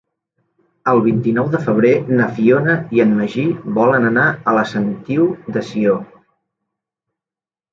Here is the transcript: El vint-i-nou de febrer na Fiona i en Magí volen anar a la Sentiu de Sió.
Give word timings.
El 0.91 1.01
vint-i-nou 1.07 1.49
de 1.55 1.59
febrer 1.67 1.91
na 2.21 2.27
Fiona 2.37 2.75
i 2.99 3.03
en 3.05 3.13
Magí 3.19 3.45
volen 3.77 4.09
anar 4.09 4.25
a 4.31 4.55
la 4.59 4.65
Sentiu 4.73 5.29
de 5.59 5.65
Sió. 5.69 5.95